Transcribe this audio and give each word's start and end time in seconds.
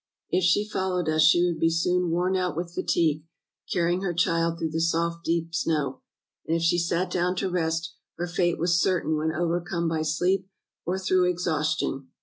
If 0.31 0.43
she 0.43 0.67
followed 0.67 1.07
us 1.09 1.21
she 1.21 1.45
would 1.45 1.59
be 1.59 1.69
soon 1.69 2.09
worn 2.09 2.35
out 2.35 2.57
with 2.57 2.73
fatigue, 2.73 3.23
carrying 3.71 4.01
her 4.01 4.15
child 4.15 4.57
through 4.57 4.71
the 4.71 4.81
soft, 4.81 5.23
deep 5.23 5.53
snow; 5.53 6.01
and 6.47 6.55
if 6.57 6.63
she 6.63 6.79
sat 6.79 7.11
down 7.11 7.35
to 7.35 7.51
rest, 7.51 7.93
her 8.17 8.25
fate 8.25 8.57
was 8.57 8.81
certain 8.81 9.15
when 9.15 9.31
overcome 9.31 9.87
by 9.87 10.01
sleep 10.01 10.47
or 10.87 10.97
through 10.97 11.25
exhaustion." 11.29 12.07